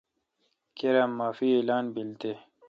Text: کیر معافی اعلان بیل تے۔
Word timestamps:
کیر 0.77 0.95
معافی 1.17 1.49
اعلان 1.55 1.85
بیل 1.93 2.09
تے۔ 2.21 2.31